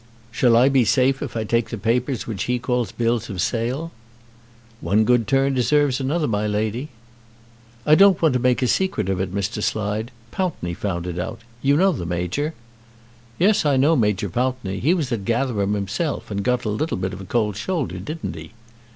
[0.31, 3.91] "Shall I be safe if I take the papers which he calls bills of sale?"
[4.79, 6.89] "One good turn deserves another, my lady."
[7.85, 9.61] "I don't want to make a secret of it, Mr.
[9.61, 10.09] Slide.
[10.31, 11.41] Pountney found it out.
[11.61, 12.55] You know the Major?"
[13.37, 14.79] "Yes, I know Major Pountney.
[14.79, 18.53] He was at Gatherum 'imself, and got a little bit of cold shoulder; didn't he?"